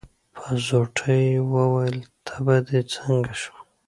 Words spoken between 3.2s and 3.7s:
شوه؟